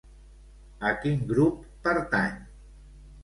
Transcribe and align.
A 0.91 0.93
quin 1.03 1.19
grup 1.31 1.61
pertany? 1.89 2.33